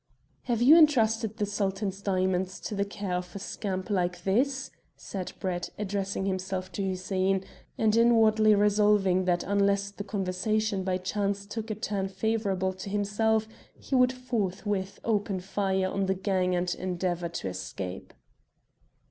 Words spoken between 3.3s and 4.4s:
a scamp like